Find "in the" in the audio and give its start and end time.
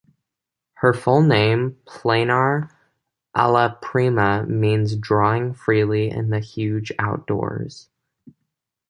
6.09-6.39